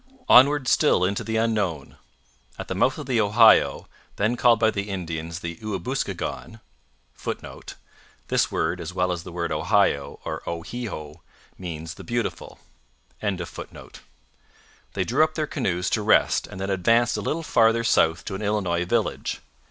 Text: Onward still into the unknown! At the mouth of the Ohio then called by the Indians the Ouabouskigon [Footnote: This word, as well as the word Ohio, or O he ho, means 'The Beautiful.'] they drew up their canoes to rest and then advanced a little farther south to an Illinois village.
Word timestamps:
Onward 0.27 0.67
still 0.67 1.05
into 1.05 1.23
the 1.23 1.37
unknown! 1.37 1.95
At 2.57 2.69
the 2.69 2.73
mouth 2.73 2.97
of 2.97 3.05
the 3.05 3.21
Ohio 3.21 3.87
then 4.15 4.35
called 4.35 4.59
by 4.59 4.71
the 4.71 4.89
Indians 4.89 5.41
the 5.41 5.57
Ouabouskigon 5.61 6.59
[Footnote: 7.13 7.75
This 8.27 8.51
word, 8.51 8.81
as 8.81 8.95
well 8.95 9.11
as 9.11 9.21
the 9.21 9.31
word 9.31 9.51
Ohio, 9.51 10.19
or 10.25 10.41
O 10.49 10.63
he 10.63 10.85
ho, 10.85 11.21
means 11.55 11.93
'The 11.93 12.03
Beautiful.'] 12.03 12.57
they 13.19 15.03
drew 15.03 15.23
up 15.23 15.35
their 15.35 15.45
canoes 15.45 15.87
to 15.91 16.01
rest 16.01 16.47
and 16.47 16.59
then 16.59 16.71
advanced 16.71 17.15
a 17.15 17.21
little 17.21 17.43
farther 17.43 17.83
south 17.83 18.25
to 18.25 18.33
an 18.33 18.41
Illinois 18.41 18.85
village. 18.85 19.39